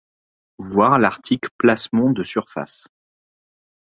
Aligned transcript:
Voir 0.57 0.97
l'article 0.97 1.51
Plasmon 1.59 2.11
de 2.11 2.23
surface. 2.23 2.87